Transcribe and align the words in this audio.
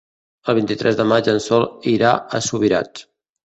El 0.47 0.55
vint-i-tres 0.59 0.97
de 1.01 1.05
maig 1.11 1.31
en 1.35 1.39
Sol 1.49 1.69
irà 1.95 2.17
a 2.17 2.43
Subirats. 2.51 3.09